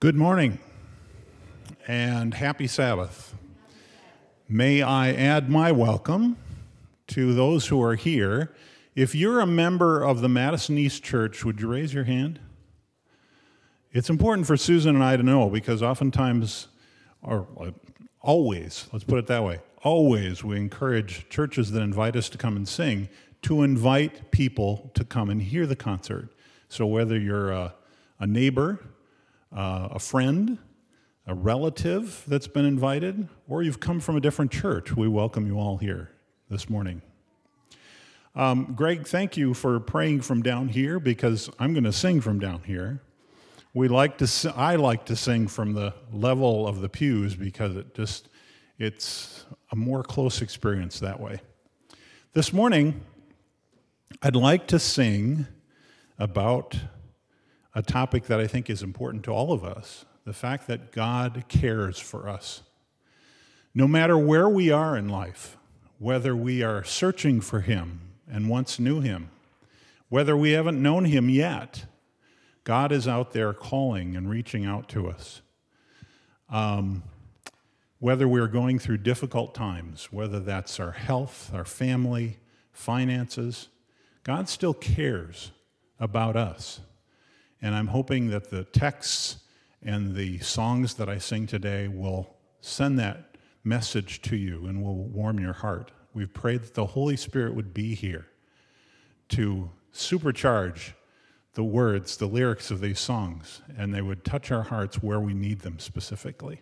[0.00, 0.58] Good morning
[1.86, 3.34] and happy Sabbath.
[4.48, 6.36] May I add my welcome
[7.06, 8.54] to those who are here.
[8.94, 12.38] If you're a member of the Madison East Church, would you raise your hand?
[13.92, 16.68] It's important for Susan and I to know because oftentimes,
[17.22, 17.70] or uh,
[18.20, 22.56] always, let's put it that way, always we encourage churches that invite us to come
[22.56, 23.08] and sing
[23.42, 26.28] to invite people to come and hear the concert.
[26.68, 27.74] So whether you're a,
[28.18, 28.80] a neighbor,
[29.54, 30.58] uh, a friend,
[31.26, 35.58] a relative that's been invited, or you've come from a different church, we welcome you
[35.58, 36.10] all here
[36.50, 37.00] this morning.
[38.34, 42.40] Um, Greg, thank you for praying from down here because I'm going to sing from
[42.40, 43.00] down here.
[43.72, 47.94] We like to, I like to sing from the level of the pews because it
[47.94, 48.28] just,
[48.78, 51.40] it's a more close experience that way.
[52.32, 53.00] This morning,
[54.20, 55.46] I'd like to sing
[56.18, 56.76] about
[57.74, 61.44] a topic that I think is important to all of us the fact that God
[61.48, 62.62] cares for us.
[63.74, 65.58] No matter where we are in life,
[65.98, 69.30] whether we are searching for Him and once knew Him,
[70.08, 71.84] whether we haven't known Him yet,
[72.64, 75.42] God is out there calling and reaching out to us.
[76.48, 77.02] Um,
[77.98, 82.38] whether we're going through difficult times, whether that's our health, our family,
[82.72, 83.68] finances,
[84.22, 85.52] God still cares
[86.00, 86.80] about us.
[87.64, 89.38] And I'm hoping that the texts
[89.82, 95.06] and the songs that I sing today will send that message to you and will
[95.06, 95.90] warm your heart.
[96.12, 98.26] We've prayed that the Holy Spirit would be here
[99.30, 100.92] to supercharge
[101.54, 105.32] the words, the lyrics of these songs, and they would touch our hearts where we
[105.32, 106.60] need them specifically.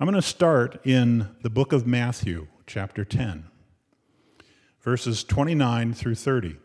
[0.00, 3.44] I'm going to start in the book of Matthew, chapter 10,
[4.80, 6.56] verses 29 through 30.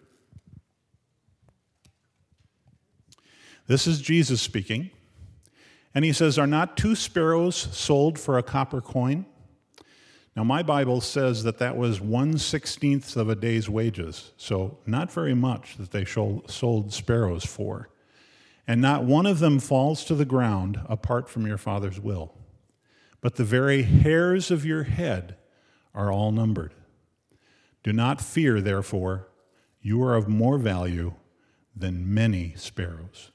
[3.71, 4.91] This is Jesus speaking.
[5.95, 9.25] And he says, Are not two sparrows sold for a copper coin?
[10.35, 15.09] Now, my Bible says that that was one sixteenth of a day's wages, so not
[15.09, 17.87] very much that they sold sparrows for.
[18.67, 22.33] And not one of them falls to the ground apart from your Father's will.
[23.21, 25.37] But the very hairs of your head
[25.95, 26.73] are all numbered.
[27.83, 29.29] Do not fear, therefore,
[29.81, 31.13] you are of more value
[31.73, 33.31] than many sparrows.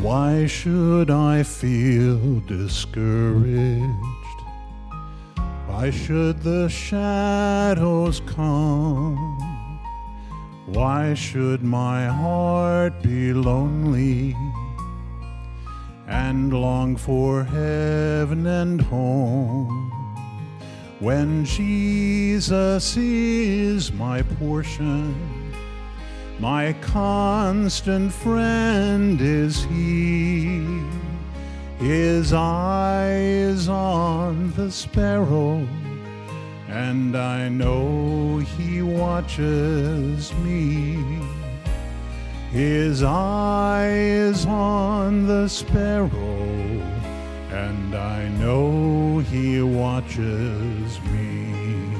[0.00, 3.84] Why should I feel discouraged?
[5.66, 9.18] Why should the shadows come?
[10.64, 14.34] Why should my heart be lonely
[16.10, 19.90] and long for heaven and home?
[20.98, 25.40] When Jesus is my portion
[26.40, 30.82] my constant friend is he.
[31.76, 35.68] His eye is on the sparrow,
[36.66, 40.96] and I know he watches me.
[42.52, 46.10] His eye is on the sparrow,
[47.52, 51.94] and I know he watches me.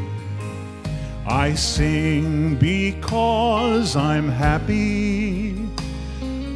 [1.25, 5.55] I sing because I'm happy.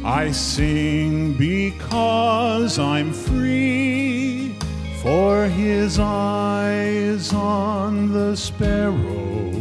[0.03, 4.55] I sing because I'm free.
[5.01, 9.51] For his eyes on the sparrow,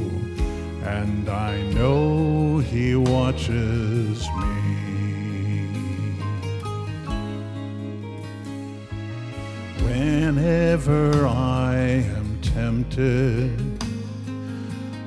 [0.82, 3.93] and I know he watches
[10.04, 11.76] Whenever I
[12.18, 13.58] am tempted,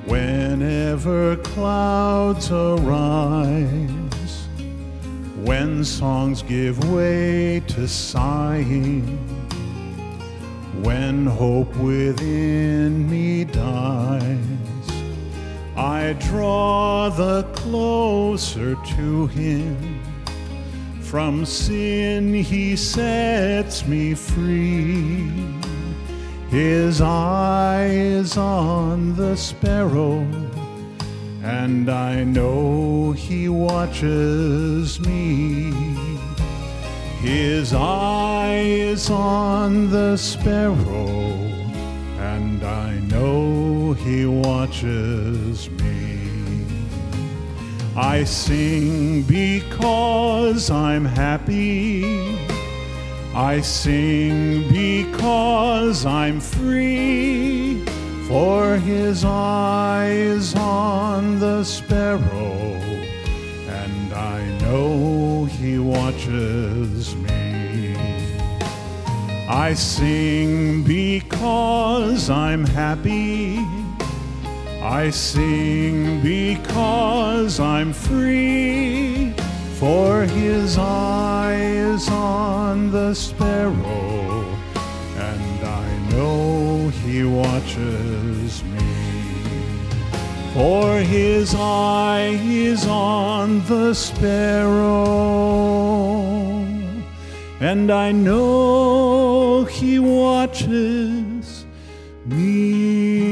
[0.06, 4.48] Whenever clouds arise,
[5.44, 9.06] when songs give way to sighing,
[10.82, 14.88] when hope within me dies,
[15.76, 19.97] I draw the closer to Him.
[21.08, 25.32] From sin He sets me free.
[26.50, 30.20] His eye is on the sparrow,
[31.42, 35.72] and I know he watches me.
[37.22, 41.08] His eye is on the sparrow,
[42.18, 45.97] and I know he watches me.
[48.00, 52.38] I sing because I'm happy
[53.38, 57.84] I sing because I'm free,
[58.26, 62.72] for his eye is on the sparrow,
[63.68, 67.94] and I know he watches me.
[69.48, 73.67] I sing because I'm happy.
[74.88, 79.34] I sing because I'm free,
[79.74, 84.46] for his eye is on the sparrow,
[85.14, 88.78] and I know he watches me.
[90.54, 94.96] For his eye is on the sparrow,
[97.60, 101.66] and I know he watches
[102.24, 103.27] me.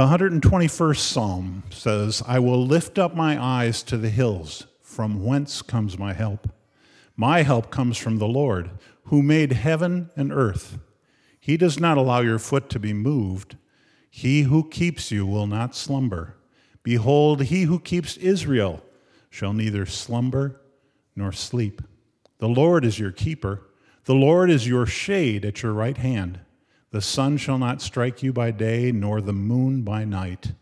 [0.00, 4.66] The 121st Psalm says, I will lift up my eyes to the hills.
[4.80, 6.48] From whence comes my help?
[7.18, 8.70] My help comes from the Lord,
[9.04, 10.78] who made heaven and earth.
[11.38, 13.58] He does not allow your foot to be moved.
[14.08, 16.34] He who keeps you will not slumber.
[16.82, 18.82] Behold, he who keeps Israel
[19.28, 20.62] shall neither slumber
[21.14, 21.82] nor sleep.
[22.38, 23.66] The Lord is your keeper.
[24.04, 26.40] The Lord is your shade at your right hand.
[26.90, 30.52] The sun shall not strike you by day, nor the moon by night.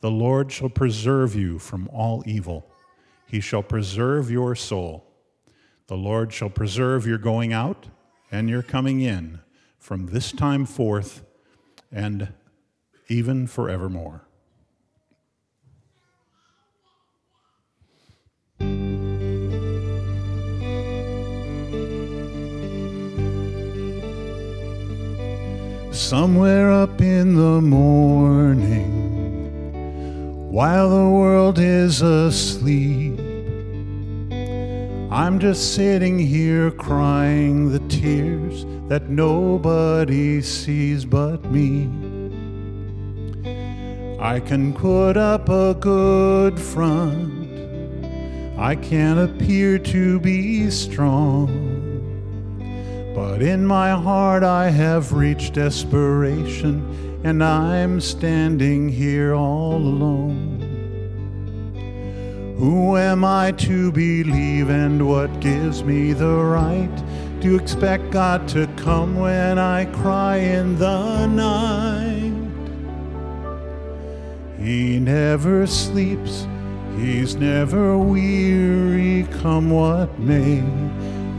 [0.00, 2.70] The Lord shall preserve you from all evil.
[3.26, 5.06] He shall preserve your soul.
[5.86, 7.86] The Lord shall preserve your going out
[8.30, 9.40] and your coming in
[9.78, 11.24] from this time forth
[11.90, 12.32] and
[13.08, 14.26] even forevermore.
[25.92, 28.92] Somewhere up in the morning,
[30.52, 33.18] while the world is asleep,
[35.10, 41.88] I'm just sitting here crying the tears that nobody sees but me.
[44.20, 47.48] I can put up a good front,
[48.56, 51.79] I can appear to be strong.
[53.14, 60.58] But in my heart I have reached desperation, and I'm standing here all alone.
[62.58, 66.94] Who am I to believe, and what gives me the right
[67.40, 72.34] to expect God to come when I cry in the night?
[74.58, 76.46] He never sleeps,
[76.96, 80.62] he's never weary, come what may.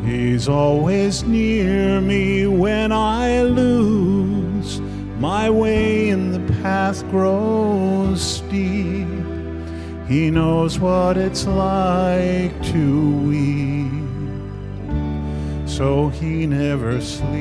[0.04, 4.82] He's always near me when I lose
[5.20, 9.08] my way and the path grows steep.
[10.08, 13.92] He knows what it's like to weep,
[15.70, 17.32] so he never sleeps.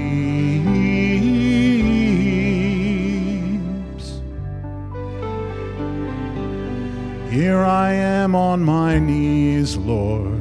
[7.30, 10.39] Here I am on my knees, Lord.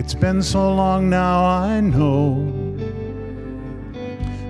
[0.00, 2.50] It's been so long now, I know.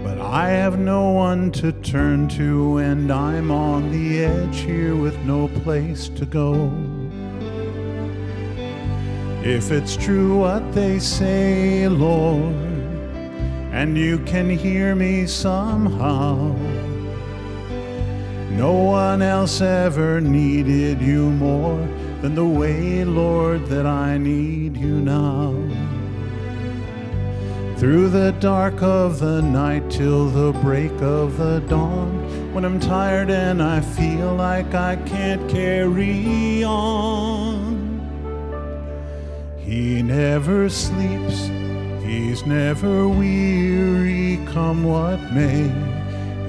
[0.04, 5.18] But I have no one to turn to, and I'm on the edge here with
[5.24, 6.70] no place to go.
[9.42, 12.54] If it's true what they say, Lord,
[13.72, 16.54] and you can hear me somehow,
[18.50, 21.88] no one else ever needed you more
[22.20, 25.54] than the way, Lord, that I need you now.
[27.78, 33.30] Through the dark of the night till the break of the dawn, when I'm tired
[33.30, 37.80] and I feel like I can't carry on.
[39.56, 41.46] He never sleeps,
[42.04, 45.70] he's never weary, come what may.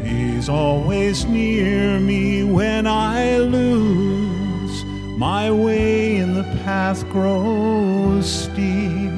[0.04, 4.41] He's always near me when I lose
[5.22, 9.12] my way in the path grows steep.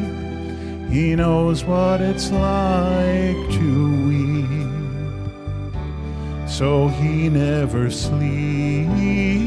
[0.92, 4.50] He knows what it's like to weep,
[6.46, 9.43] so he never sleeps.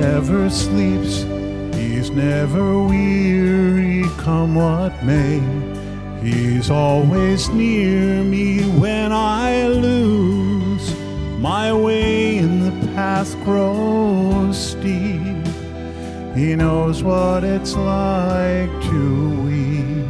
[0.00, 1.24] Never sleeps,
[1.76, 5.40] he's never weary, come what may.
[6.22, 10.94] He's always near me when I lose
[11.38, 15.46] my way in the path grows steep.
[16.34, 20.06] He knows what it's like to weep,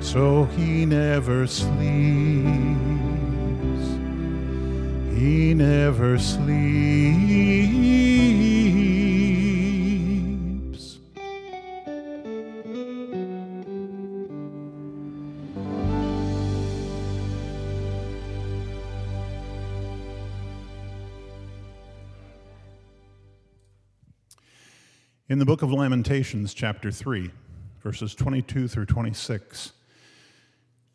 [0.00, 2.83] so he never sleeps.
[5.24, 6.44] He never sleeps.
[25.26, 27.30] In the book of Lamentations, chapter 3,
[27.80, 29.72] verses 22 through 26,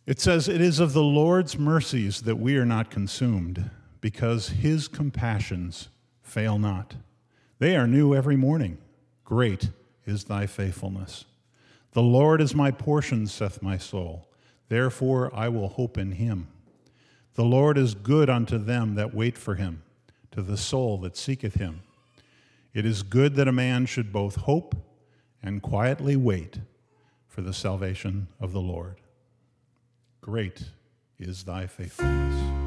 [0.06, 4.88] it says, It is of the Lord's mercies that we are not consumed, because his
[4.88, 5.90] compassions
[6.22, 6.96] fail not.
[7.60, 8.78] They are new every morning.
[9.26, 9.70] Great
[10.06, 11.26] is thy faithfulness.
[11.92, 14.28] The Lord is my portion, saith my soul.
[14.70, 16.48] Therefore I will hope in him.
[17.36, 19.84] The Lord is good unto them that wait for him,
[20.32, 21.82] to the soul that seeketh him.
[22.74, 24.76] It is good that a man should both hope
[25.42, 26.60] and quietly wait
[27.28, 28.98] for the salvation of the Lord.
[30.22, 30.64] Great
[31.18, 32.59] is thy faithfulness.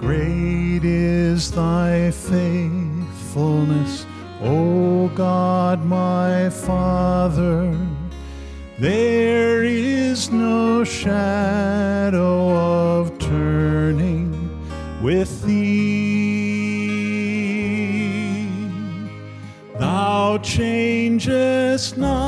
[0.00, 4.06] Great is thy faithfulness,
[4.42, 7.74] O God my Father.
[8.78, 12.50] There is no shadow
[12.98, 14.32] of turning
[15.02, 15.94] with thee.
[19.78, 22.23] Thou changest not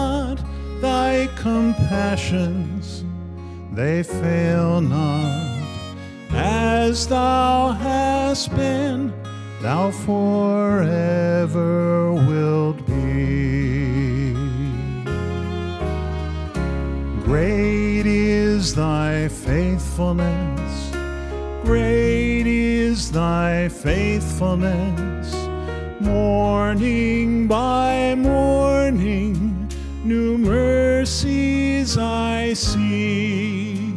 [1.87, 3.05] compassions,
[3.73, 5.47] they fail not.
[6.31, 9.13] As thou hast been,
[9.63, 10.53] thou forever
[12.13, 14.35] wilt be.
[17.23, 20.91] Great is thy faithfulness,
[21.65, 25.33] great is thy faithfulness.
[26.01, 29.69] Morning by morning,
[30.05, 30.37] new
[31.87, 33.93] mercies I see.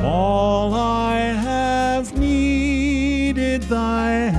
[0.00, 4.30] All I have needed, thy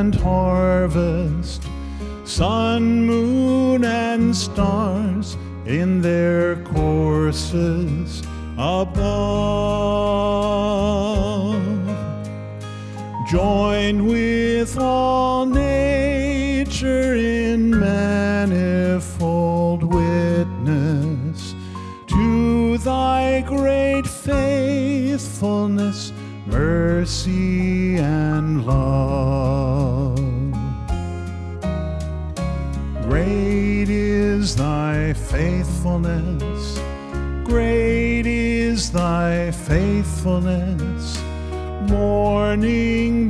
[0.00, 1.62] and harvest,
[2.24, 8.22] sun, moon, and stars in their courses
[8.58, 9.06] above.
[13.30, 21.54] Join with all nature in manifold witness
[22.08, 26.12] to thy great faithfulness,
[26.46, 29.05] mercy, and love.
[35.86, 36.80] Faithfulness,
[37.44, 41.16] great is thy faithfulness.
[41.88, 43.25] Morning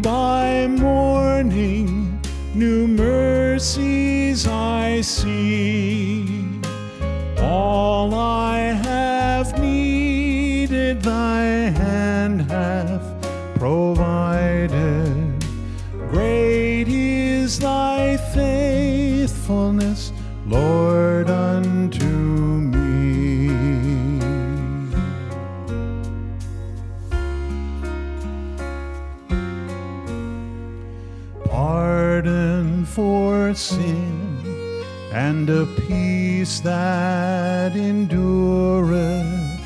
[35.48, 39.60] and a peace that endureth.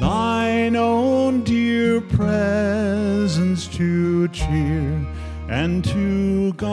[0.00, 5.04] Thine own dear presence to cheer
[5.48, 6.68] and to guide.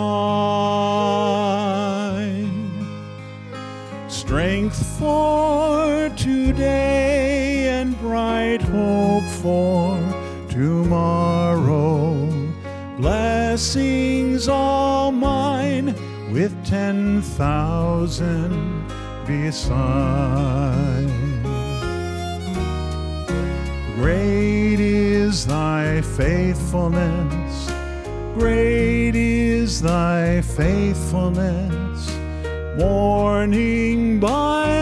[4.09, 9.97] Strength for today and bright hope for
[10.49, 12.29] tomorrow.
[12.97, 14.84] Blessings all
[16.65, 18.83] ten thousand
[19.27, 21.07] beside.
[23.95, 27.71] Great is thy faithfulness,
[28.33, 32.11] great is thy faithfulness.
[32.79, 34.74] Morning by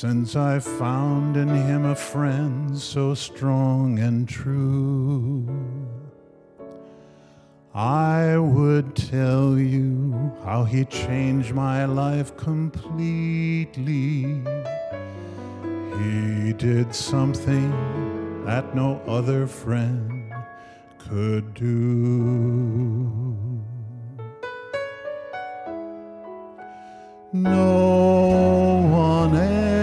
[0.00, 5.46] since I found in him a friend so strong and true.
[7.74, 14.22] I would tell you how he changed my life completely.
[15.98, 17.70] He did something
[18.46, 20.32] that no other friend
[20.96, 23.12] could do.
[27.34, 29.79] No one ever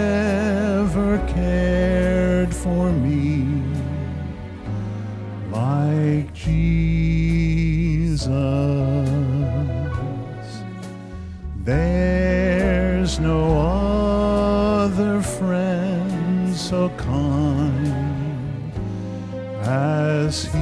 [19.88, 20.58] as he.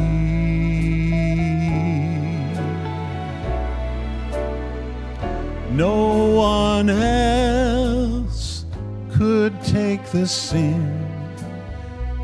[5.70, 5.96] No
[6.34, 8.64] one else
[9.12, 11.06] could take the sin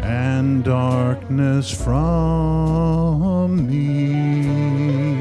[0.02, 5.11] and darkness from me.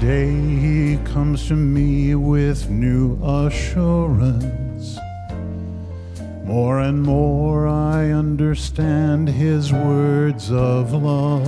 [0.00, 4.98] Day he comes to me with new assurance.
[6.42, 11.44] More and more I understand his words of love.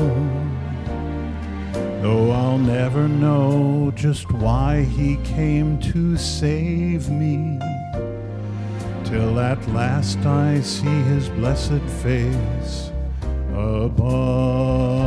[2.03, 7.59] Though I'll never know just why he came to save me,
[9.05, 12.91] till at last I see his blessed face
[13.55, 15.02] above.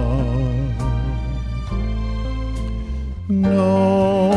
[3.27, 4.29] No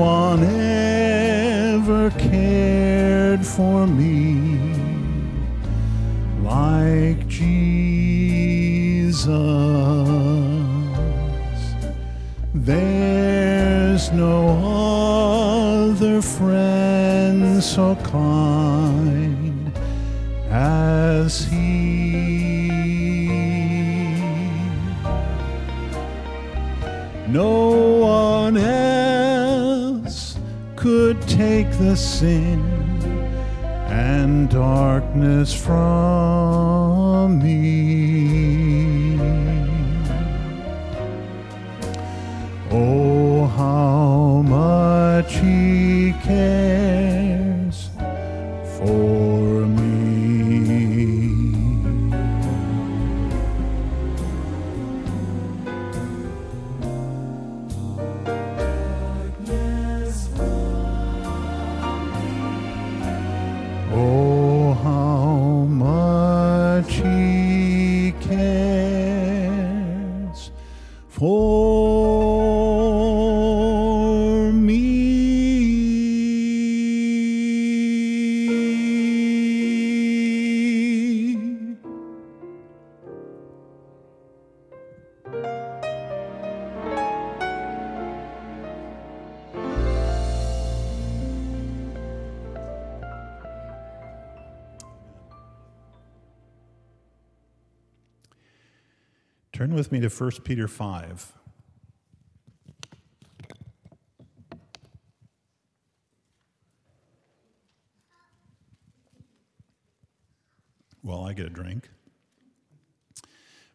[0.00, 4.74] one ever cared for me
[6.42, 9.26] like Jesus.
[12.54, 18.69] There's no other friend so kind
[31.80, 32.60] the sin
[33.88, 38.59] and darkness from me.
[99.80, 101.32] With me to 1 Peter 5.
[111.02, 111.88] Well, I get a drink.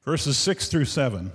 [0.04, 1.32] Verses 6 through 7,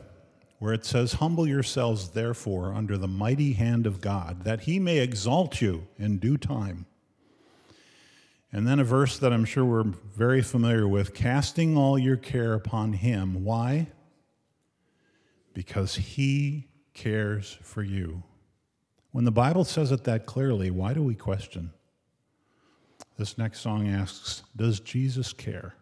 [0.61, 4.99] where it says, Humble yourselves, therefore, under the mighty hand of God, that he may
[4.99, 6.87] exalt you in due time,
[8.53, 12.53] And then a verse that I'm sure we're very familiar with casting all your care
[12.55, 13.43] upon Him.
[13.45, 13.89] Why?
[15.53, 18.23] Because He cares for you.
[19.13, 21.73] When the Bible says it that clearly, why do we question?
[23.17, 25.75] This next song asks Does Jesus care?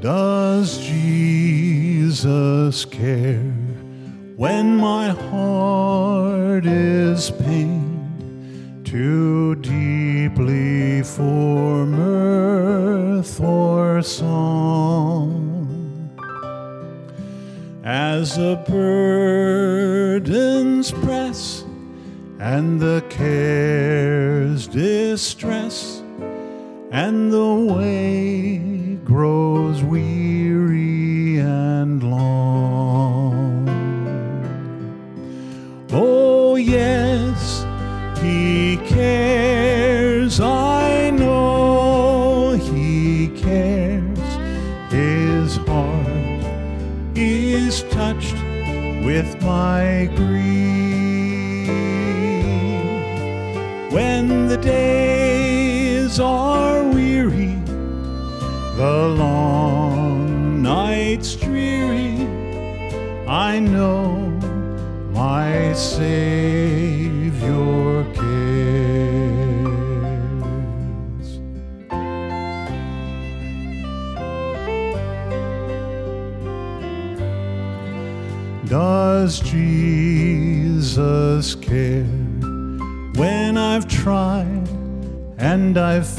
[0.00, 3.61] Does Jesus care
[4.36, 15.38] when my heart is pained too deeply for mirth or song?
[17.84, 20.22] As the burdens
[20.92, 21.64] press
[22.38, 26.02] and the cares distress
[26.90, 28.21] and the way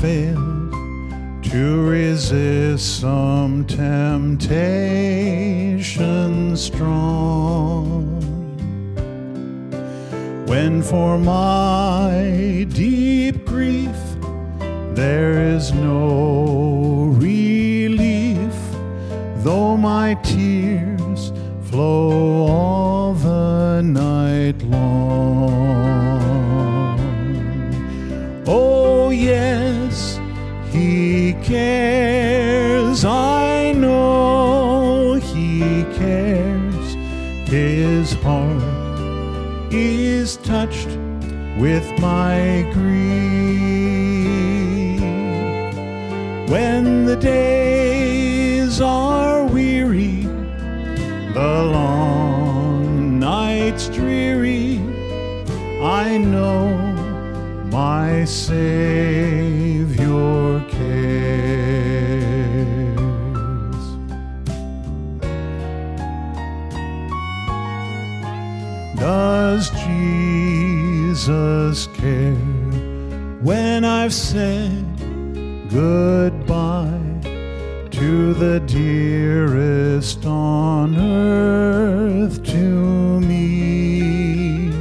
[0.03, 0.73] failed
[1.41, 4.97] to resist some temptation
[6.57, 8.19] strong?
[10.45, 13.95] When for my deep grief
[14.93, 18.57] there is no relief,
[19.37, 21.31] though my tears
[21.69, 22.32] flow
[31.53, 36.87] cares, I know He cares.
[37.47, 40.97] His heart is touched
[41.59, 43.03] with my grief.
[46.49, 50.23] When the days are weary,
[51.37, 54.79] the long nights dreary,
[55.81, 56.65] I know
[57.69, 59.53] my Savior
[69.13, 71.27] Does Jesus
[71.93, 72.33] care
[73.47, 74.83] when I've said
[75.69, 77.19] goodbye
[77.91, 84.71] to the dearest on earth to me?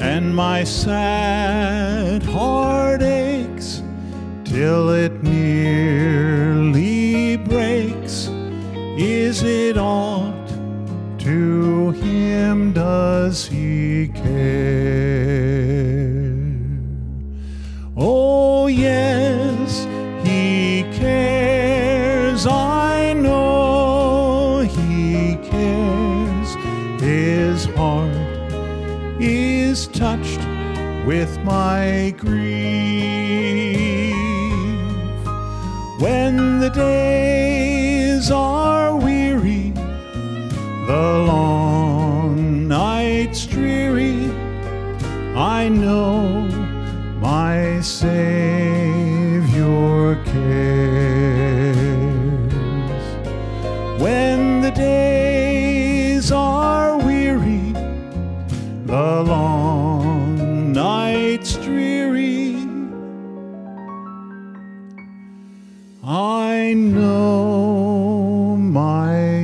[0.00, 3.82] And my sad heart aches
[4.44, 5.76] till it nearly
[7.36, 8.30] breaks.
[8.96, 9.65] Is it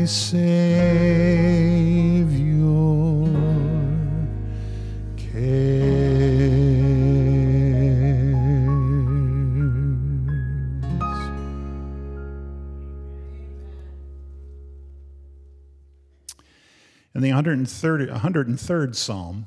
[0.02, 0.42] my Savior
[5.16, 5.92] cares.
[17.14, 19.46] In the 103rd, 103rd Psalm,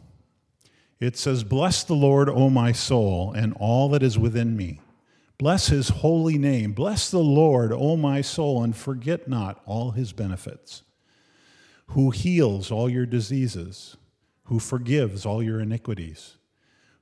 [1.01, 4.79] it says, Bless the Lord, O my soul, and all that is within me.
[5.37, 6.71] Bless his holy name.
[6.71, 10.83] Bless the Lord, O my soul, and forget not all his benefits,
[11.87, 13.97] who heals all your diseases,
[14.45, 16.37] who forgives all your iniquities,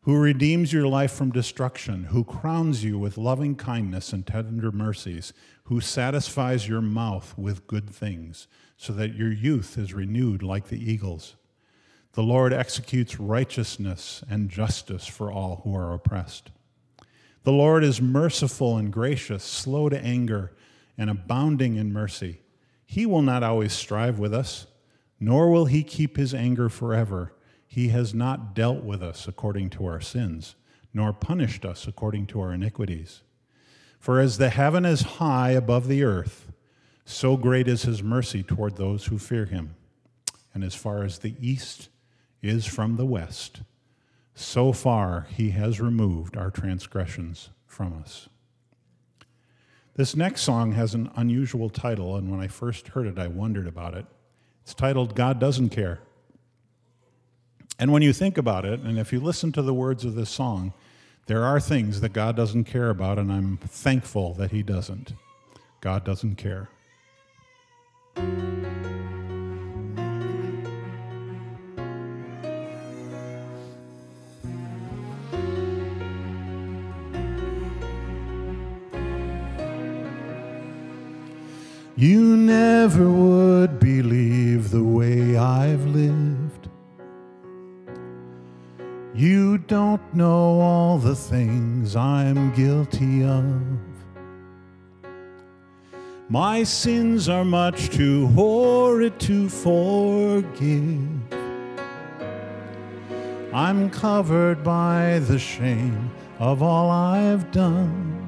[0.02, 5.32] who redeems your life from destruction, who crowns you with loving kindness and tender mercies,
[5.66, 10.92] who satisfies your mouth with good things, so that your youth is renewed like the
[10.92, 11.36] eagles.
[12.14, 16.50] The Lord executes righteousness and justice for all who are oppressed.
[17.44, 20.54] The Lord is merciful and gracious, slow to anger,
[20.98, 22.40] and abounding in mercy.
[22.86, 24.68] He will not always strive with us,
[25.20, 27.34] nor will he keep his anger forever.
[27.68, 30.56] He has not dealt with us according to our sins,
[30.94, 33.24] nor punished us according to our iniquities.
[34.00, 36.52] For as the heaven is high above the earth,
[37.06, 39.76] so great is his mercy toward those who fear him.
[40.54, 41.90] And as far as the east
[42.42, 43.62] is from the west,
[44.36, 48.30] so far, he has removed our transgressions from us.
[49.96, 53.68] This next song has an unusual title, and when I first heard it, I wondered
[53.68, 54.08] about it.
[54.64, 56.00] It's titled God Doesn't Care.
[57.78, 60.30] And when you think about it, and if you listen to the words of this
[60.30, 60.74] song,
[61.28, 65.14] there are things that God doesn't care about, and I'm thankful that He doesn't.
[65.80, 66.70] God doesn't care.
[81.96, 86.70] You never would believe the way I've lived.
[89.14, 93.46] You don't know all the things I'm guilty of.
[96.30, 100.98] My sins are much too horrid to forgive.
[103.54, 108.23] I'm covered by the shame of all I've done.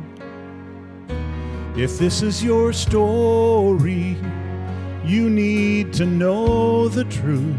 [1.77, 4.15] If this is your story,
[5.03, 7.53] you need to know the truth.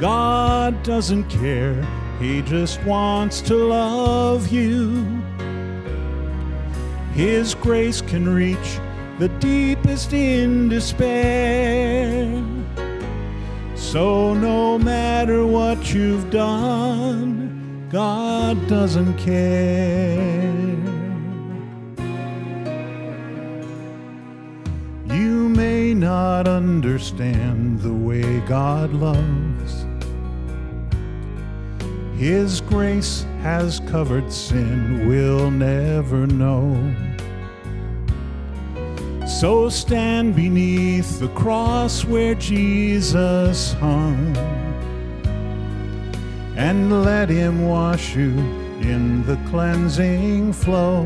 [0.00, 1.80] God doesn't care,
[2.18, 5.04] He just wants to love you.
[7.14, 8.80] His grace can reach
[9.20, 12.26] the deepest in despair.
[13.76, 20.87] So, no matter what you've done, God doesn't care.
[25.98, 29.86] Not understand the way God loves.
[32.16, 36.74] His grace has covered sin we'll never know.
[39.26, 44.36] So stand beneath the cross where Jesus hung
[46.56, 48.30] and let him wash you
[48.80, 51.04] in the cleansing flow.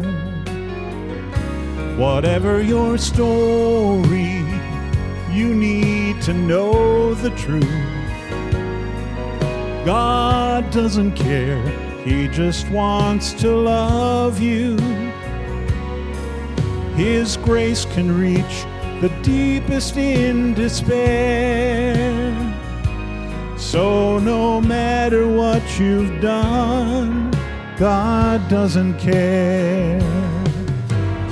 [1.99, 4.42] Whatever your story,
[5.33, 7.65] you need to know the truth.
[9.85, 11.63] God doesn't care,
[12.05, 14.77] He just wants to love you.
[16.95, 18.67] His grace can reach
[19.01, 22.33] the deepest in despair.
[23.57, 27.31] So, no matter what you've done,
[27.79, 30.22] God doesn't care.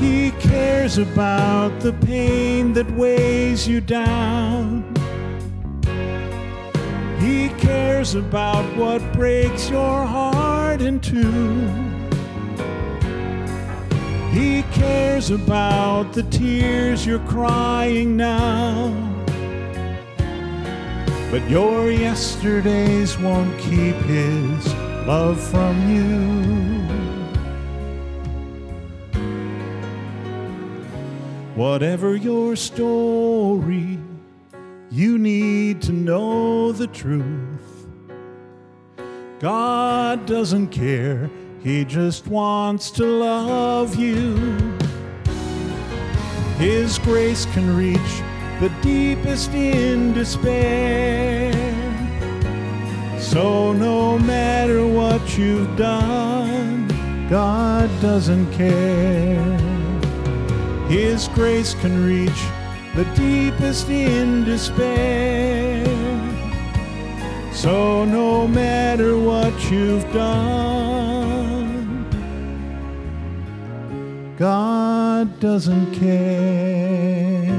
[0.00, 4.82] He cares about the pain that weighs you down.
[7.20, 11.90] He cares about what breaks your heart in two.
[14.30, 18.88] He cares about the tears you're crying now.
[21.30, 24.74] But your yesterdays won't keep his
[25.06, 26.59] love from you.
[31.56, 33.98] Whatever your story,
[34.88, 37.86] you need to know the truth.
[39.40, 41.28] God doesn't care,
[41.60, 44.36] He just wants to love you.
[46.56, 48.22] His grace can reach
[48.60, 51.52] the deepest in despair.
[53.18, 56.86] So, no matter what you've done,
[57.28, 59.69] God doesn't care.
[60.90, 62.42] His grace can reach
[62.96, 65.86] the deepest in despair.
[67.52, 72.04] So, no matter what you've done,
[74.36, 77.49] God doesn't care.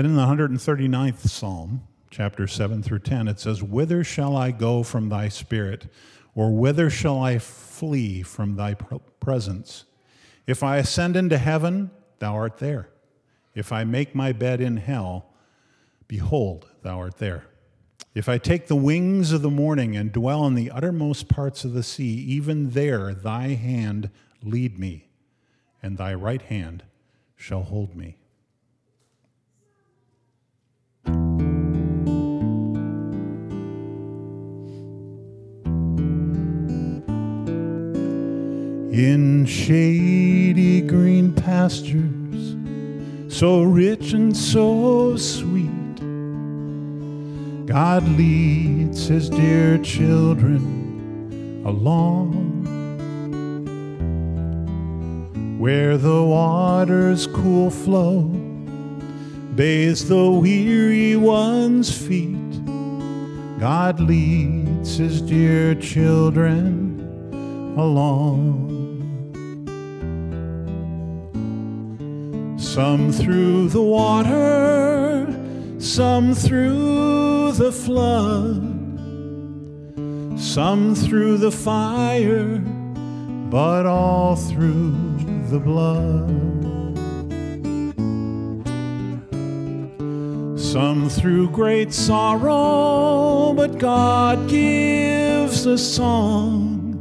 [0.00, 4.82] Then in the 139th Psalm, chapter 7 through 10, it says, Whither shall I go
[4.82, 5.88] from thy spirit,
[6.34, 9.84] or whither shall I flee from thy presence?
[10.46, 12.88] If I ascend into heaven, thou art there.
[13.54, 15.34] If I make my bed in hell,
[16.08, 17.44] behold, thou art there.
[18.14, 21.74] If I take the wings of the morning and dwell in the uttermost parts of
[21.74, 24.08] the sea, even there thy hand
[24.42, 25.10] lead me,
[25.82, 26.84] and thy right hand
[27.36, 28.16] shall hold me.
[39.00, 42.54] In shady green pastures,
[43.34, 45.96] so rich and so sweet
[47.64, 52.66] God leads his dear children along
[55.58, 58.24] where the water's cool flow
[59.54, 62.36] bathes the weary one's feet.
[63.58, 67.00] God leads his dear children
[67.78, 68.79] along.
[72.82, 75.26] Some through the water,
[75.78, 78.62] some through the flood,
[80.40, 82.56] some through the fire,
[83.50, 84.94] but all through
[85.50, 86.30] the blood.
[90.58, 96.96] Some through great sorrow, but God gives a song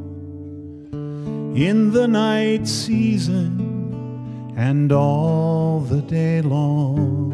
[1.55, 3.68] in the night season
[4.59, 7.31] and all the day long.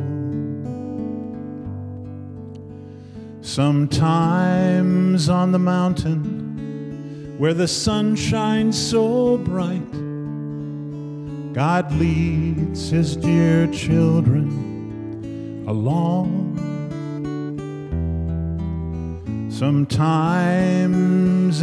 [3.41, 9.91] Sometimes on the mountain where the sun shines so bright,
[11.51, 16.53] God leads his dear children along.
[19.49, 20.83] Sometimes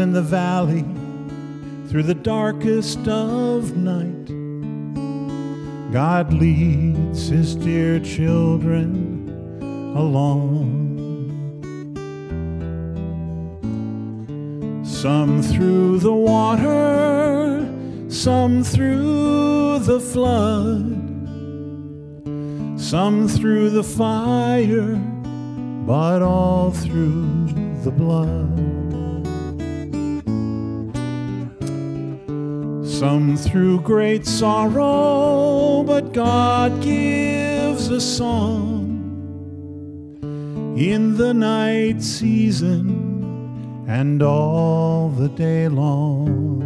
[0.01, 0.85] in the valley,
[1.87, 4.32] through the darkest of night,
[5.92, 9.28] God leads his dear children
[9.94, 10.81] along.
[14.83, 17.68] Some through the water,
[18.09, 20.81] some through the flood,
[22.81, 24.94] some through the fire,
[25.87, 27.48] but all through
[27.85, 28.72] the blood.
[33.03, 38.87] Some through great sorrow, but God gives a song
[40.79, 46.62] in the night season and all the day long.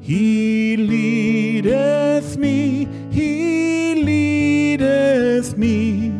[0.00, 6.10] He leadeth me, he leadeth me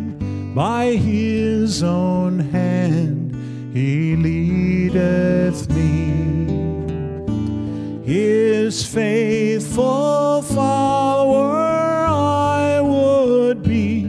[0.54, 3.35] by his own hand,
[3.74, 5.47] he leadeth.
[8.08, 14.06] His faithful follower I would be,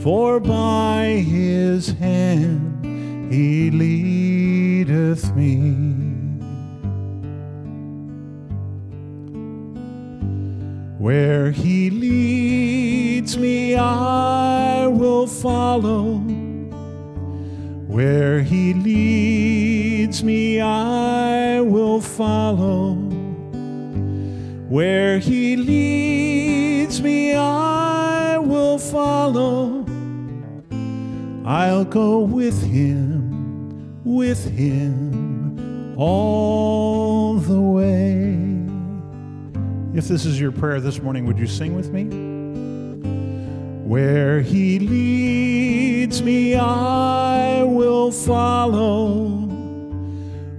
[0.00, 2.84] for by his hand
[3.28, 5.58] he leadeth me.
[10.98, 16.18] Where he leads me, I will follow.
[17.88, 23.05] Where he leads me, I will follow.
[24.68, 29.86] Where he leads me, I will follow.
[31.44, 38.36] I'll go with him, with him all the way.
[39.96, 42.06] If this is your prayer this morning, would you sing with me?
[43.88, 49.28] Where he leads me, I will follow.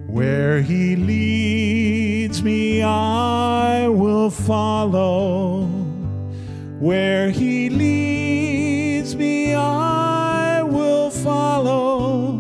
[0.08, 1.97] Where he leads
[2.42, 5.66] me, I will follow.
[6.80, 12.40] Where he leads me, I will follow.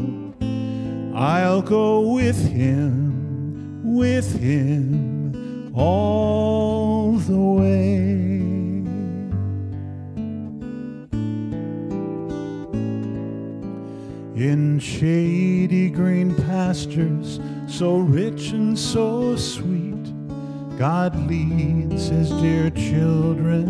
[1.14, 8.18] I'll go with him, with him all the way.
[14.36, 19.86] In shady green pastures, so rich and so sweet,
[20.78, 23.67] God leads his dear children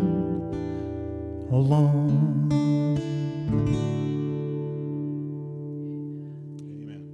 [1.50, 2.52] along.
[6.60, 7.10] Amen.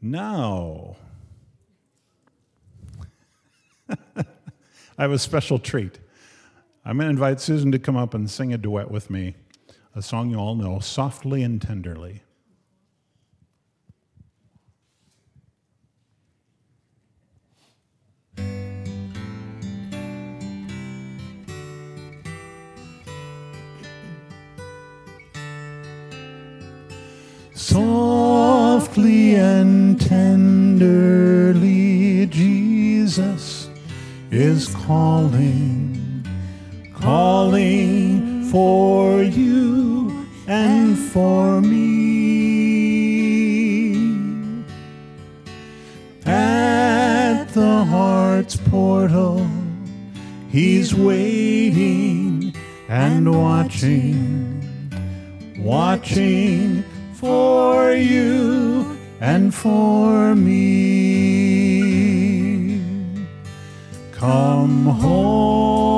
[0.00, 0.94] Now,
[3.88, 4.24] I
[4.98, 5.98] have a special treat.
[6.84, 9.34] I'm going to invite Susan to come up and sing a duet with me,
[9.96, 12.22] a song you all know, Softly and Tenderly.
[27.68, 31.54] Softly and tenderly,
[32.24, 33.68] Jesus
[34.30, 36.24] is calling,
[36.94, 41.84] calling for you and for me.
[46.24, 49.46] At the heart's portal,
[50.48, 52.54] He's waiting
[52.88, 54.64] and watching,
[55.58, 56.82] watching
[57.18, 60.54] for you and for me.
[64.12, 65.97] Come home,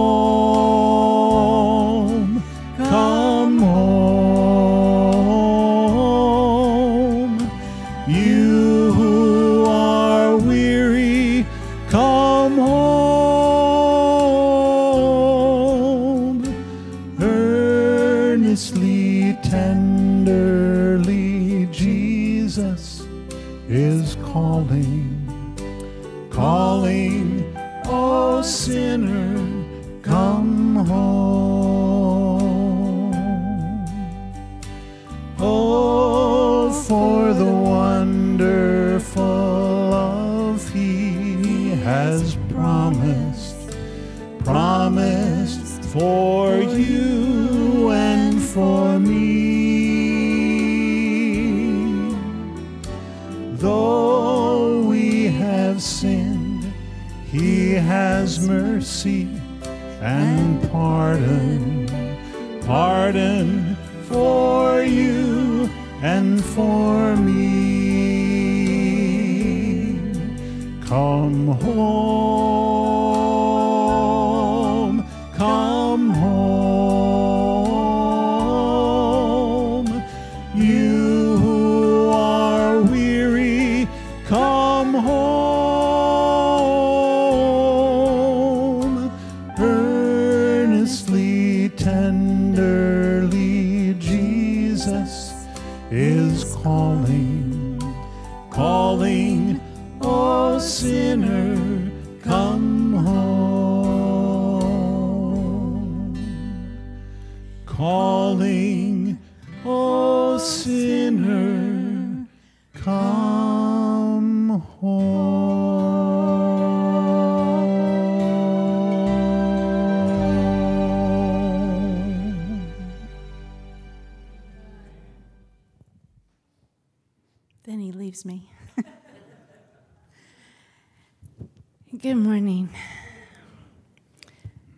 [132.61, 132.77] morning.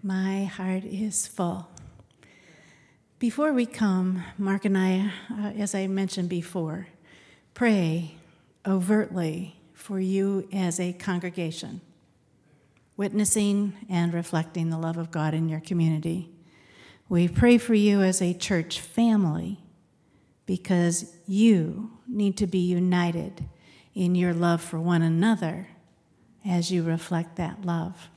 [0.02, 1.68] My heart is full.
[3.18, 6.88] Before we come, Mark and I, uh, as I mentioned before,
[7.54, 8.16] pray
[8.66, 11.80] overtly for you as a congregation,
[12.96, 16.30] witnessing and reflecting the love of God in your community.
[17.08, 19.58] We pray for you as a church family
[20.46, 23.44] because you need to be united
[23.94, 25.68] in your love for one another
[26.46, 28.08] as you reflect that love.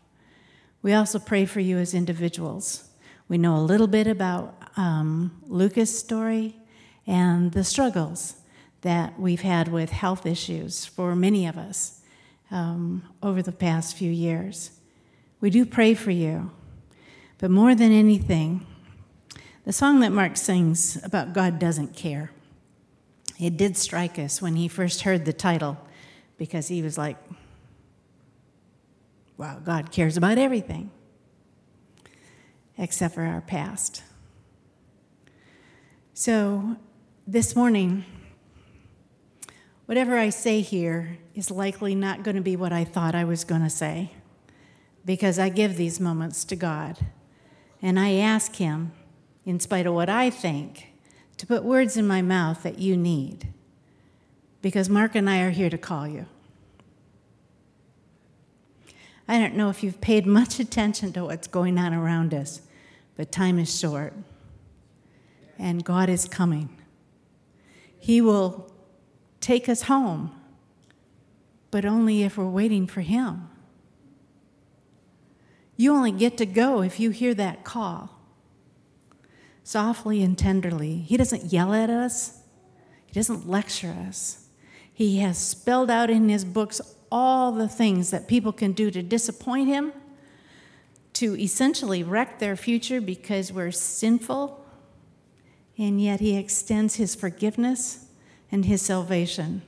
[0.81, 2.89] We also pray for you as individuals.
[3.27, 6.55] We know a little bit about um, Lucas' story
[7.07, 8.35] and the struggles
[8.81, 12.01] that we've had with health issues for many of us
[12.51, 14.71] um, over the past few years.
[15.41, 16.51] We do pray for you,
[17.39, 18.65] but more than anything,
[19.65, 22.31] the song that Mark sings about God doesn't care.
[23.39, 25.77] It did strike us when he first heard the title
[26.37, 27.17] because he was like,
[29.37, 30.91] wow, God cares about everything
[32.77, 34.03] except for our past.
[36.13, 36.77] So
[37.27, 38.05] this morning,
[39.85, 43.43] whatever I say here is likely not going to be what I thought I was
[43.43, 44.11] going to say
[45.05, 46.97] because I give these moments to God
[47.81, 48.93] and I ask Him,
[49.45, 50.87] in spite of what I think,
[51.37, 53.53] to put words in my mouth that you need
[54.61, 56.25] because Mark and I are here to call you.
[59.27, 62.61] I don't know if you've paid much attention to what's going on around us,
[63.15, 64.13] but time is short.
[65.57, 66.69] And God is coming.
[67.97, 68.71] He will
[69.41, 70.31] take us home,
[71.71, 73.49] but only if we're waiting for Him.
[75.77, 78.11] You only get to go if you hear that call.
[79.63, 80.97] Softly and tenderly.
[80.97, 82.43] He doesn't yell at us,
[83.07, 84.47] He doesn't lecture us.
[84.93, 86.79] He has spelled out in His books
[87.11, 89.93] all the things that people can do to disappoint Him,
[91.13, 94.65] to essentially wreck their future because we're sinful,
[95.77, 98.05] and yet He extends His forgiveness
[98.51, 99.61] and His salvation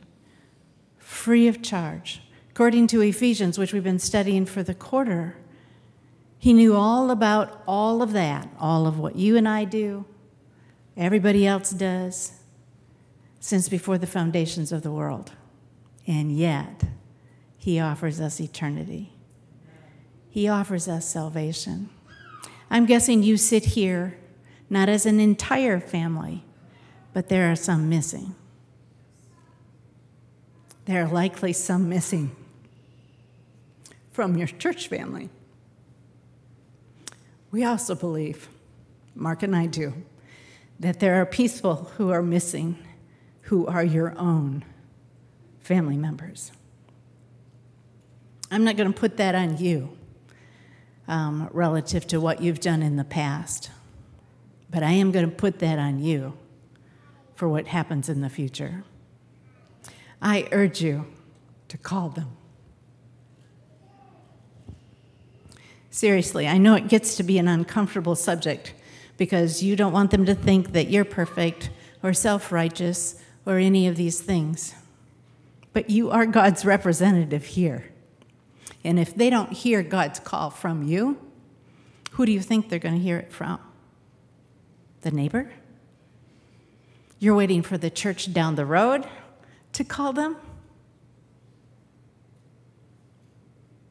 [1.08, 2.22] free of charge.
[2.52, 5.38] According to Ephesians, which we've been studying for the quarter,
[6.38, 10.06] he knew all about all of that, all of what you and I do,
[10.98, 12.34] everybody else does,
[13.40, 15.32] since before the foundations of the world.
[16.06, 16.84] And yet,
[17.68, 19.12] he offers us eternity.
[20.30, 21.90] He offers us salvation.
[22.70, 24.18] I'm guessing you sit here
[24.70, 26.46] not as an entire family,
[27.12, 28.34] but there are some missing.
[30.86, 32.34] There are likely some missing
[34.12, 35.28] from your church family.
[37.52, 38.48] We also believe,
[39.14, 40.06] Mark and I do,
[40.80, 42.78] that there are people who are missing
[43.42, 44.64] who are your own
[45.60, 46.54] family members.
[48.50, 49.98] I'm not going to put that on you
[51.08, 53.70] um, relative to what you've done in the past,
[54.70, 56.38] but I am going to put that on you
[57.36, 58.84] for what happens in the future.
[60.22, 61.06] I urge you
[61.68, 62.38] to call them.
[65.90, 68.74] Seriously, I know it gets to be an uncomfortable subject
[69.18, 71.70] because you don't want them to think that you're perfect
[72.04, 74.76] or self righteous or any of these things.
[75.74, 77.92] But you are God's representative here.
[78.84, 81.18] And if they don't hear God's call from you,
[82.12, 83.60] who do you think they're going to hear it from?
[85.02, 85.52] The neighbor?
[87.20, 89.06] You're waiting for the church down the road
[89.74, 90.38] to call them?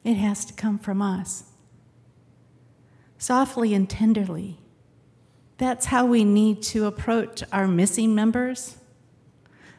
[0.04, 1.44] It has to come from us.
[3.18, 4.58] Softly and tenderly.
[5.58, 8.76] That's how we need to approach our missing members,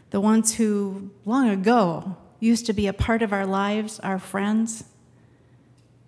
[0.10, 4.86] the ones who long ago used to be a part of our lives, our friends,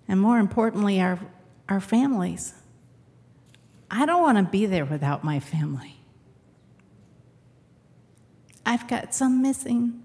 [0.09, 1.19] and more importantly, our,
[1.69, 2.55] our families.
[3.91, 5.97] I don't want to be there without my family.
[8.65, 10.01] I've got some missing.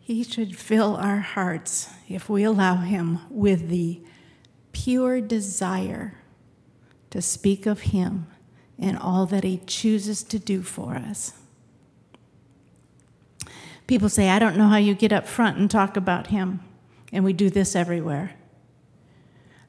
[0.00, 4.02] He should fill our hearts if we allow Him with the
[4.72, 6.18] pure desire
[7.10, 8.26] to speak of Him
[8.76, 11.34] and all that He chooses to do for us.
[13.92, 16.60] People say, I don't know how you get up front and talk about Him.
[17.12, 18.32] And we do this everywhere.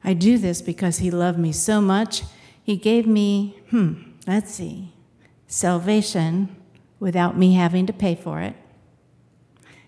[0.02, 2.22] I do this because He loved me so much
[2.62, 3.96] he gave me, hmm,
[4.26, 4.94] let's see,
[5.46, 6.56] salvation
[6.98, 8.56] without me having to pay for it.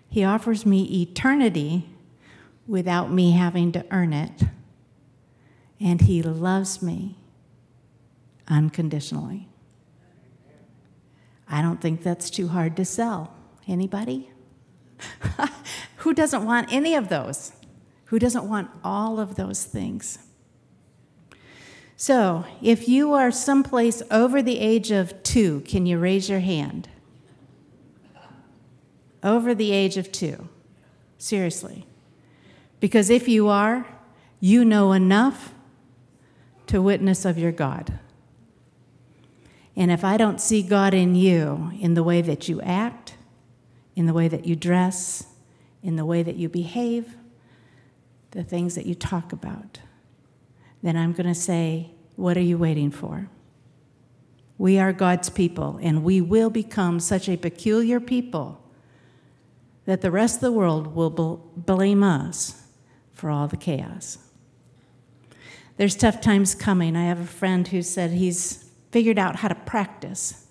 [0.07, 1.89] He offers me eternity
[2.67, 4.43] without me having to earn it.
[5.79, 7.17] And He loves me
[8.47, 9.47] unconditionally.
[11.49, 13.33] I don't think that's too hard to sell.
[13.67, 14.31] Anybody?
[15.97, 17.51] Who doesn't want any of those?
[18.05, 20.19] Who doesn't want all of those things?
[21.99, 26.87] So, if you are someplace over the age of two, can you raise your hand?
[29.23, 30.47] Over the age of two.
[31.17, 31.87] Seriously.
[32.79, 33.87] Because if you are,
[34.39, 35.53] you know enough
[36.67, 37.99] to witness of your God.
[39.75, 43.16] And if I don't see God in you, in the way that you act,
[43.97, 45.25] in the way that you dress,
[45.81, 47.15] in the way that you behave,
[48.29, 49.79] the things that you talk about,
[50.83, 53.27] then I'm going to say, What are you waiting for?
[54.59, 58.61] We are God's people, and we will become such a peculiar people
[59.85, 61.09] that the rest of the world will
[61.55, 62.67] blame us
[63.13, 64.19] for all the chaos.
[65.77, 66.95] There's tough times coming.
[66.95, 70.46] I have a friend who said he's figured out how to practice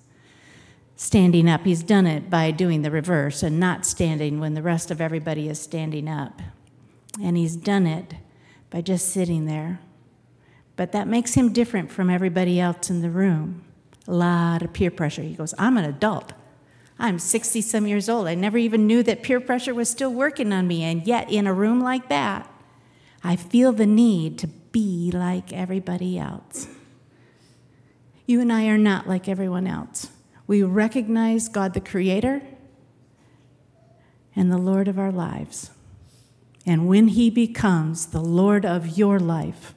[0.97, 1.65] standing up.
[1.65, 5.49] He's done it by doing the reverse and not standing when the rest of everybody
[5.49, 6.41] is standing up.
[7.23, 8.15] And he's done it
[8.71, 9.81] by just sitting there.
[10.75, 13.65] But that makes him different from everybody else in the room.
[14.09, 15.23] A lot of peer pressure.
[15.23, 16.33] He goes, I'm an adult.
[16.99, 18.27] I'm 60 some years old.
[18.27, 20.83] I never even knew that peer pressure was still working on me.
[20.83, 22.51] And yet, in a room like that,
[23.23, 26.69] I feel the need to be like everybody else.
[28.25, 30.09] You and I are not like everyone else.
[30.47, 32.43] We recognize God the Creator
[34.35, 35.71] and the Lord of our lives.
[36.65, 39.75] And when He becomes the Lord of your life,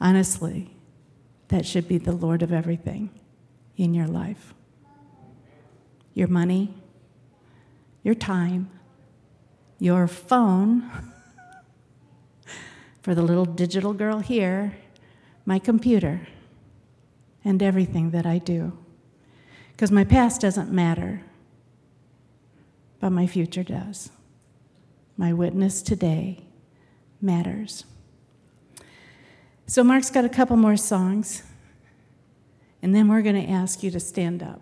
[0.00, 0.74] honestly,
[1.48, 3.10] that should be the Lord of everything
[3.76, 4.54] in your life
[6.12, 6.74] your money,
[8.02, 8.68] your time,
[9.78, 10.90] your phone,
[13.02, 14.76] for the little digital girl here,
[15.46, 16.26] my computer,
[17.44, 18.76] and everything that I do.
[19.80, 21.22] Because my past doesn't matter,
[23.00, 24.10] but my future does.
[25.16, 26.44] My witness today
[27.22, 27.86] matters.
[29.66, 31.44] So, Mark's got a couple more songs,
[32.82, 34.60] and then we're going to ask you to stand up.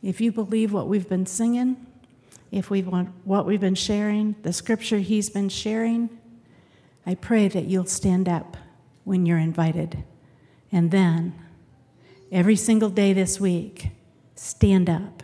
[0.00, 1.84] If you believe what we've been singing,
[2.52, 6.08] if we want what we've been sharing, the scripture he's been sharing,
[7.04, 8.58] I pray that you'll stand up
[9.02, 10.04] when you're invited.
[10.70, 11.34] And then,
[12.30, 13.90] every single day this week,
[14.34, 15.22] stand up.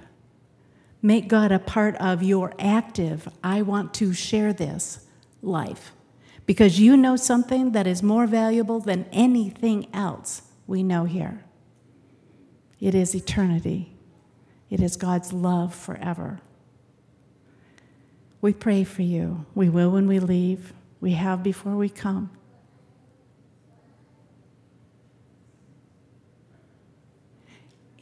[1.02, 5.06] Make God a part of your active, I want to share this
[5.42, 5.92] life.
[6.46, 11.44] Because you know something that is more valuable than anything else we know here.
[12.80, 13.96] It is eternity,
[14.70, 16.40] it is God's love forever.
[18.40, 19.46] We pray for you.
[19.54, 22.30] We will when we leave, we have before we come.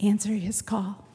[0.03, 1.07] Answer his call.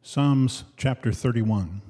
[0.00, 1.82] Psalms chapter 31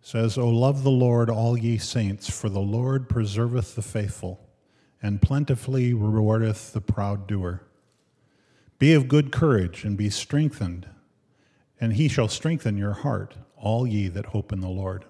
[0.00, 4.48] says, O love the Lord, all ye saints, for the Lord preserveth the faithful,
[5.02, 7.60] and plentifully rewardeth the proud doer.
[8.78, 10.88] Be of good courage, and be strengthened,
[11.80, 15.04] and he shall strengthen your heart, all ye that hope in the Lord.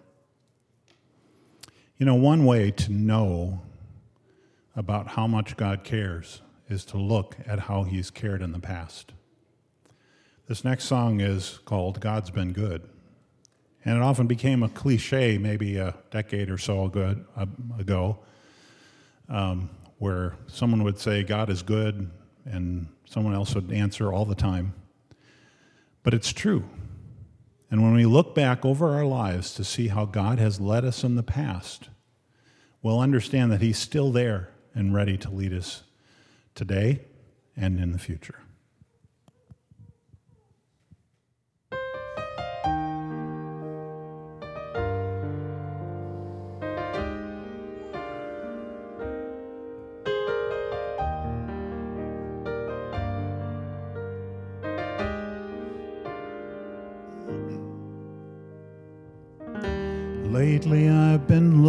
[1.97, 3.63] You know, one way to know
[4.77, 9.13] about how much God cares is to look at how he's cared in the past.
[10.47, 12.89] This next song is called God's Been Good.
[13.85, 18.19] And it often became a cliche maybe a decade or so ago,
[19.29, 22.11] um, where someone would say, God is good,
[22.45, 24.75] and someone else would answer all the time.
[26.03, 26.65] But it's true.
[27.71, 31.05] And when we look back over our lives to see how God has led us
[31.05, 31.89] in the past,
[32.83, 35.83] we'll understand that He's still there and ready to lead us
[36.55, 37.01] today
[37.57, 38.41] and in the future.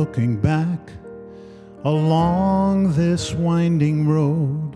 [0.09, 0.91] Looking back
[1.83, 4.75] along this winding road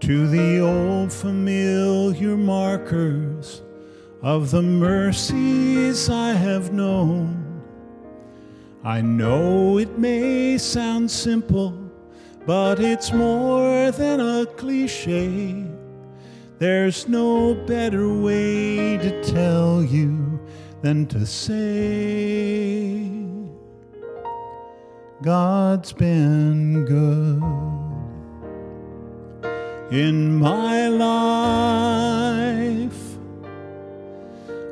[0.00, 3.60] to the old familiar markers
[4.22, 7.62] of the mercies I have known.
[8.82, 11.72] I know it may sound simple,
[12.46, 15.66] but it's more than a cliche.
[16.58, 20.40] There's no better way to tell you
[20.80, 23.07] than to say,
[25.20, 27.42] God's been good
[29.90, 32.38] in my life.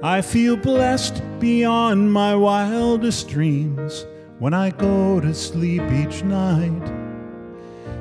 [0.04, 4.06] I feel blessed beyond my wildest dreams
[4.38, 6.92] when I go to sleep each night.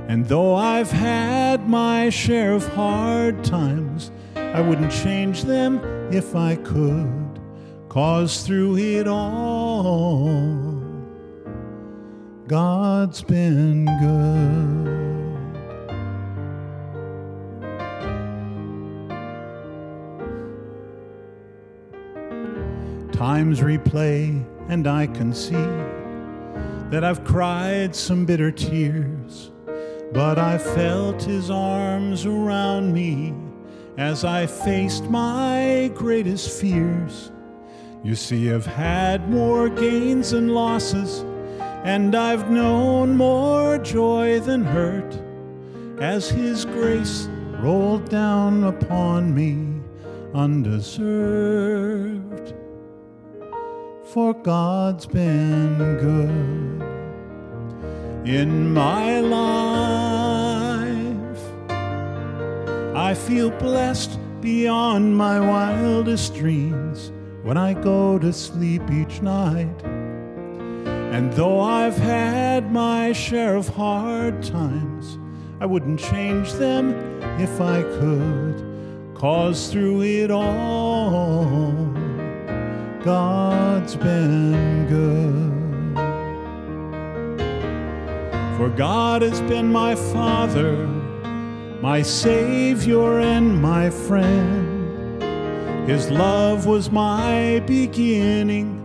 [0.07, 5.79] And though I've had my share of hard times, I wouldn't change them
[6.13, 7.39] if I could.
[7.89, 10.74] Cause through it all,
[12.47, 15.05] God's been good.
[23.11, 25.55] Times replay, and I can see
[26.91, 29.49] that I've cried some bitter tears,
[30.13, 33.33] but I felt His arms around me
[33.97, 37.31] as I faced my greatest fears.
[38.03, 41.25] You see, I've had more gains and losses,
[41.85, 45.21] and I've known more joy than hurt
[46.01, 47.29] as His grace
[47.59, 49.83] rolled down upon me
[50.33, 50.95] undeserved.
[54.05, 56.81] For God's been good
[58.27, 59.35] in my life.
[62.95, 67.11] I feel blessed beyond my wildest dreams
[67.43, 70.04] when I go to sleep each night.
[71.15, 75.17] And though I've had my share of hard times,
[75.61, 76.93] I wouldn't change them
[77.39, 79.13] if I could.
[79.15, 81.71] Cause through it all,
[83.01, 85.95] God's been good.
[88.57, 90.85] For God has been my Father,
[91.81, 95.23] my Savior, and my friend.
[95.87, 98.81] His love was my beginning,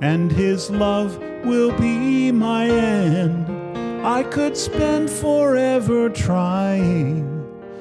[0.00, 3.46] and His love will be my end.
[4.04, 7.24] I could spend forever trying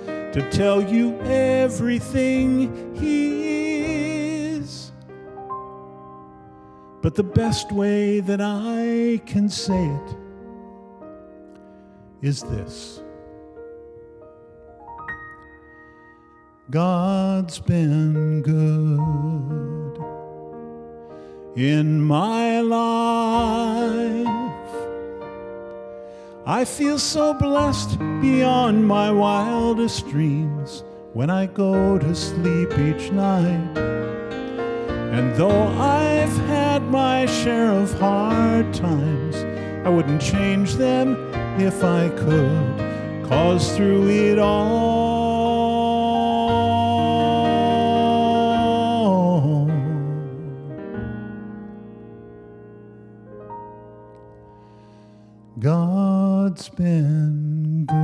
[0.06, 4.92] to tell you everything He is.
[7.02, 10.16] But the best way that I can say it
[12.22, 13.02] is this
[16.70, 20.15] God's been good
[21.56, 24.28] in my life.
[26.46, 30.84] I feel so blessed beyond my wildest dreams
[31.14, 33.78] when I go to sleep each night.
[35.16, 39.38] And though I've had my share of hard times,
[39.86, 41.16] I wouldn't change them
[41.58, 45.15] if I could, cause through it all,
[55.66, 57.96] God's been good.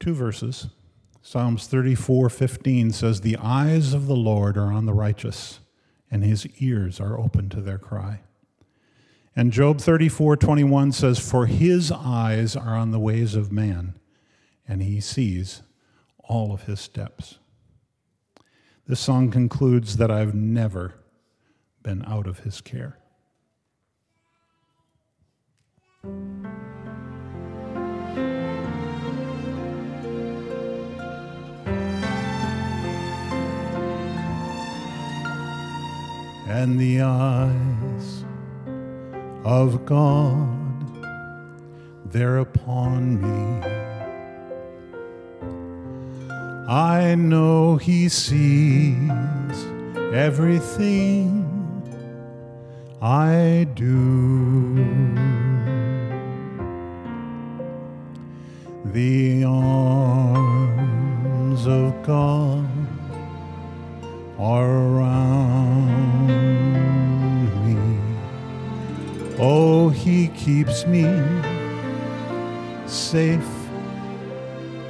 [0.00, 0.68] Two verses.
[1.24, 5.60] Psalms 34:15 says the eyes of the Lord are on the righteous
[6.10, 8.22] and his ears are open to their cry.
[9.36, 13.94] And Job 34:21 says for his eyes are on the ways of man
[14.66, 15.62] and he sees
[16.18, 17.38] all of his steps.
[18.86, 20.94] This song concludes that I've never
[21.84, 22.98] been out of his care.
[36.62, 38.24] And the eyes
[39.44, 40.96] of God,
[42.04, 43.66] they're upon me.
[46.68, 48.94] I know He sees
[50.14, 51.42] everything
[53.02, 54.76] I do.
[58.84, 60.46] The arms
[61.66, 62.68] of God
[64.38, 65.51] are around
[69.44, 71.02] Oh, He keeps me
[72.86, 73.52] safe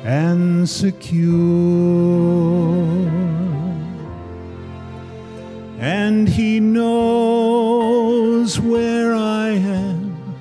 [0.05, 1.33] and secure.
[5.79, 10.35] And He knows where I am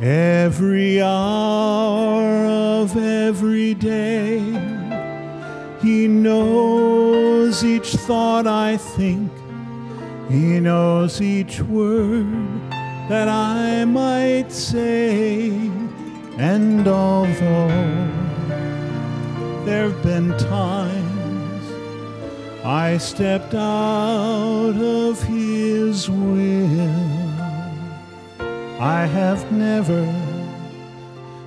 [0.00, 4.38] every hour of every day.
[5.82, 9.30] He knows each thought I think.
[10.30, 12.53] He knows each word
[13.08, 15.50] that I might say.
[16.38, 17.68] And although
[19.64, 21.04] there have been times
[22.64, 26.90] I stepped out of His will,
[28.80, 30.02] I have never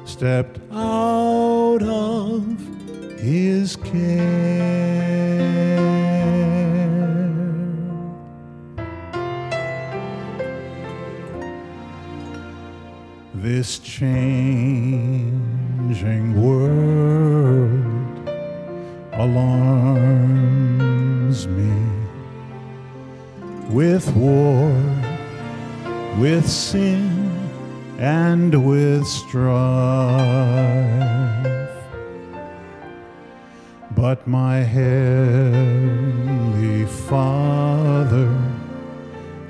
[0.05, 2.45] stepped out of
[3.19, 4.96] His care.
[13.49, 15.15] This changing
[16.35, 18.29] world
[19.13, 20.67] alarms
[21.47, 21.73] me
[23.69, 24.69] with war,
[26.19, 27.31] with sin,
[27.97, 29.47] and with strife.
[33.91, 35.95] But my heavenly
[36.85, 38.29] Father,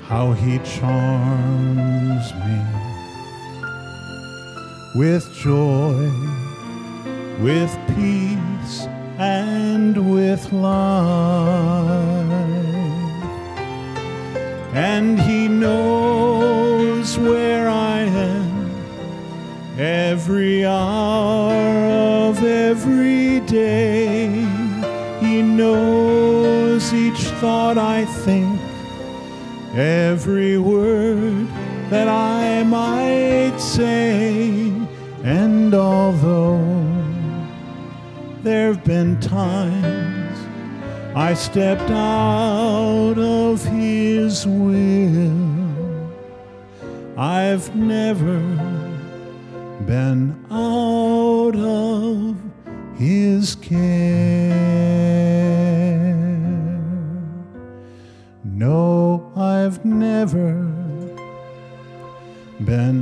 [0.02, 2.77] how he charms me
[4.98, 6.10] with joy,
[7.38, 10.74] with peace, and with life.
[14.74, 18.72] And he knows where I am
[19.78, 21.52] every hour
[22.26, 24.26] of every day.
[25.20, 28.58] He knows each thought I think,
[29.76, 31.46] every word
[31.88, 34.27] that I might say.
[36.08, 36.64] Although
[38.42, 40.38] there have been times
[41.14, 46.10] I stepped out of His will.
[47.18, 48.38] I've never
[49.84, 52.36] been out of
[52.96, 54.48] His care.
[58.44, 60.54] No, I've never
[62.64, 62.97] been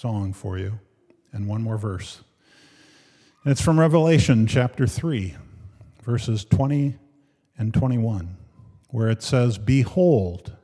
[0.00, 0.80] song for you
[1.30, 2.22] and one more verse.
[3.44, 5.36] And it's from Revelation chapter 3,
[6.02, 6.94] verses 20
[7.58, 8.38] and 21,
[8.88, 10.56] where it says, Behold,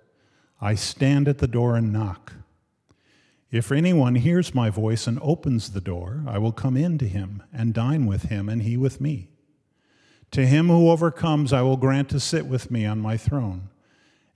[0.59, 2.32] I stand at the door and knock.
[3.51, 7.43] If anyone hears my voice and opens the door, I will come in to him
[7.53, 9.28] and dine with him, and he with me.
[10.30, 13.68] To him who overcomes, I will grant to sit with me on my throne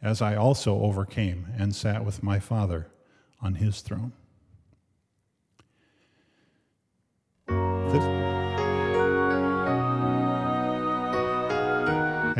[0.03, 2.89] as I also overcame and sat with my Father
[3.41, 4.13] on his throne.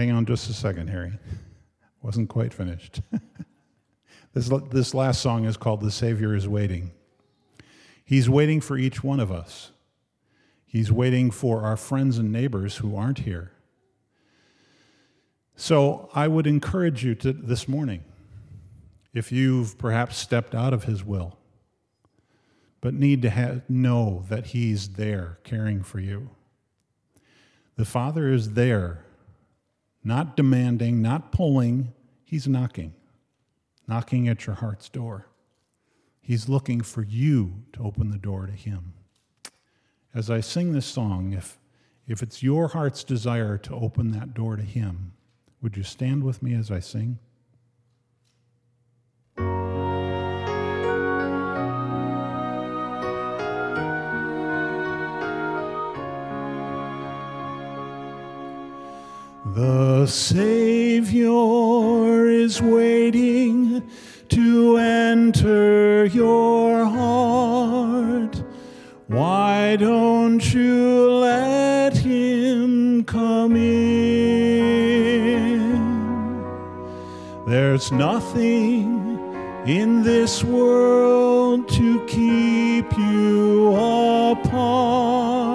[0.01, 1.13] Hang on just a second, Harry.
[2.01, 3.03] Wasn't quite finished.
[4.33, 6.93] this, this last song is called The Savior is Waiting.
[8.03, 9.73] He's waiting for each one of us.
[10.65, 13.53] He's waiting for our friends and neighbors who aren't here.
[15.55, 18.03] So I would encourage you to this morning,
[19.13, 21.37] if you've perhaps stepped out of His will,
[22.81, 26.31] but need to have, know that He's there caring for you.
[27.77, 29.05] The Father is there,
[30.03, 31.93] not demanding, not pulling,
[32.25, 32.95] He's knocking,
[33.89, 35.27] knocking at your heart's door.
[36.21, 38.93] He's looking for you to open the door to Him.
[40.15, 41.59] As I sing this song, if,
[42.07, 45.13] if it's your heart's desire to open that door to Him,
[45.61, 47.19] would you stand with me as I sing?
[59.55, 61.27] The Savior
[62.29, 63.83] is waiting
[64.29, 68.45] to enter your heart.
[69.09, 73.81] Why don't you let him come in?
[77.49, 79.19] There's nothing
[79.67, 85.51] in this world to keep you apart.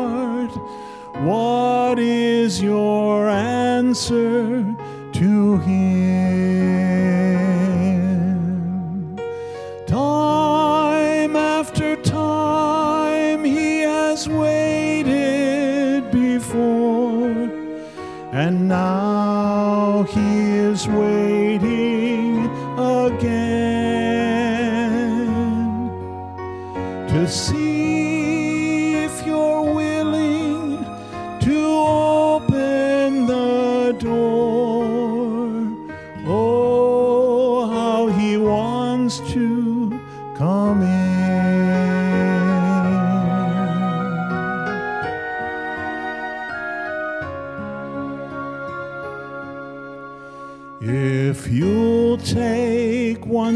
[1.24, 3.05] What is your
[3.96, 4.55] answer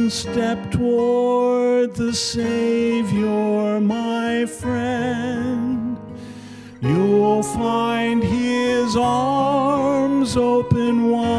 [0.09, 5.97] step toward the Savior, my friend,
[6.81, 11.29] you'll find his arms open wide.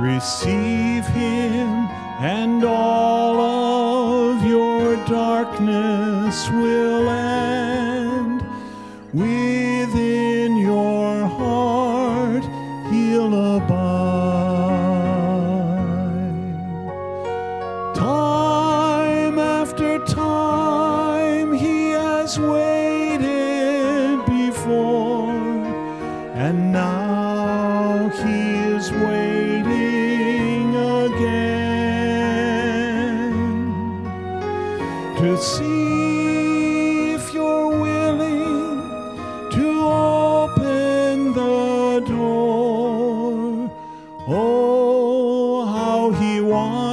[0.00, 0.57] Receive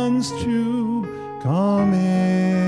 [0.05, 2.64] wants to come in.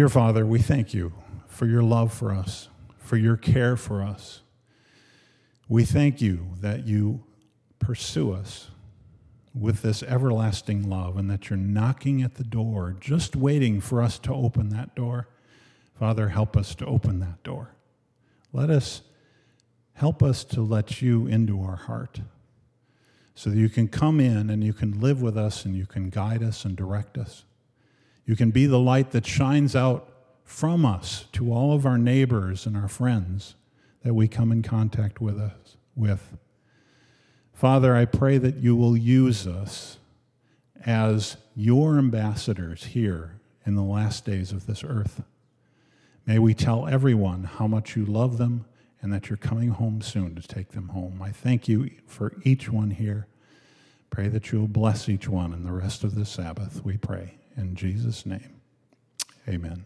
[0.00, 1.12] Dear Father, we thank you
[1.46, 2.70] for your love for us,
[3.00, 4.40] for your care for us.
[5.68, 7.22] We thank you that you
[7.78, 8.70] pursue us
[9.54, 14.18] with this everlasting love and that you're knocking at the door, just waiting for us
[14.20, 15.28] to open that door.
[15.98, 17.74] Father, help us to open that door.
[18.54, 19.02] Let us
[19.92, 22.22] help us to let you into our heart
[23.34, 26.08] so that you can come in and you can live with us and you can
[26.08, 27.44] guide us and direct us.
[28.30, 30.08] You can be the light that shines out
[30.44, 33.56] from us to all of our neighbors and our friends
[34.04, 36.38] that we come in contact with us with.
[37.52, 39.98] Father, I pray that you will use us
[40.86, 45.24] as your ambassadors here in the last days of this earth.
[46.24, 48.64] May we tell everyone how much you love them
[49.02, 51.20] and that you're coming home soon to take them home.
[51.20, 53.26] I thank you for each one here.
[54.08, 57.39] Pray that you'll bless each one in the rest of the Sabbath, we pray.
[57.60, 58.62] In Jesus' name,
[59.46, 59.84] amen.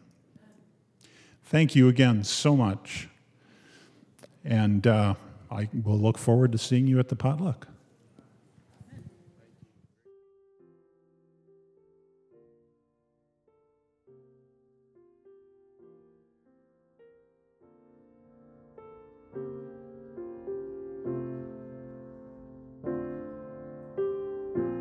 [1.43, 3.09] Thank you again so much.
[4.45, 5.14] And uh,
[5.51, 7.66] I will look forward to seeing you at the potluck.